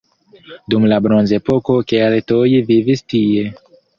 Dum 0.73 0.87
la 0.93 0.97
bronzepoko 1.07 1.75
keltoj 1.93 2.41
vivis 2.71 3.07
tie. 3.15 3.47